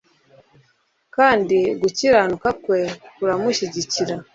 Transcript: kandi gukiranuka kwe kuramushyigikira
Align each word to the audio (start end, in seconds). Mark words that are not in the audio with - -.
kandi 1.15 1.57
gukiranuka 1.81 2.49
kwe 2.63 2.79
kuramushyigikira 3.15 4.15